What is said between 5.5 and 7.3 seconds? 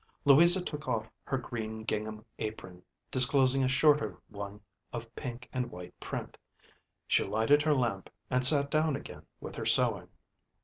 and white print. She